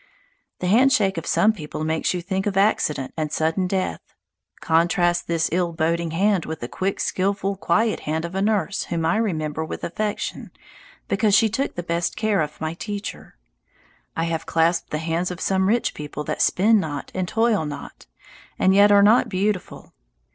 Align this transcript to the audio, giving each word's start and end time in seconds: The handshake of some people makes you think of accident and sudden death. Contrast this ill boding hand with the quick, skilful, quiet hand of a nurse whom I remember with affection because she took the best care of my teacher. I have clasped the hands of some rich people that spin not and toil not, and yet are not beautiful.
The 0.61 0.65
handshake 0.65 1.19
of 1.19 1.27
some 1.27 1.53
people 1.53 1.83
makes 1.83 2.11
you 2.11 2.21
think 2.23 2.47
of 2.47 2.57
accident 2.57 3.13
and 3.15 3.31
sudden 3.31 3.67
death. 3.67 4.01
Contrast 4.59 5.27
this 5.27 5.47
ill 5.51 5.73
boding 5.73 6.09
hand 6.09 6.43
with 6.47 6.59
the 6.59 6.67
quick, 6.67 6.99
skilful, 6.99 7.55
quiet 7.55 7.99
hand 7.99 8.25
of 8.25 8.33
a 8.33 8.41
nurse 8.41 8.85
whom 8.85 9.05
I 9.05 9.17
remember 9.17 9.63
with 9.63 9.83
affection 9.83 10.49
because 11.07 11.35
she 11.35 11.49
took 11.49 11.75
the 11.75 11.83
best 11.83 12.15
care 12.15 12.41
of 12.41 12.59
my 12.59 12.73
teacher. 12.73 13.37
I 14.17 14.23
have 14.23 14.47
clasped 14.47 14.89
the 14.89 14.97
hands 14.97 15.29
of 15.29 15.39
some 15.39 15.67
rich 15.67 15.93
people 15.93 16.23
that 16.23 16.41
spin 16.41 16.79
not 16.79 17.11
and 17.13 17.27
toil 17.27 17.63
not, 17.63 18.07
and 18.57 18.73
yet 18.73 18.91
are 18.91 19.03
not 19.03 19.29
beautiful. 19.29 19.93